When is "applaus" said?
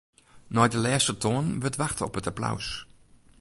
2.31-2.67